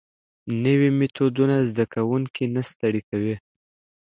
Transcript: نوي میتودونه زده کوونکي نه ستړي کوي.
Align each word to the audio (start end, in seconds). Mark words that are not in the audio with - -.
نوي 0.63 0.89
میتودونه 0.99 1.55
زده 1.69 1.85
کوونکي 1.93 2.43
نه 2.55 2.61
ستړي 2.69 3.01
کوي. 3.09 3.35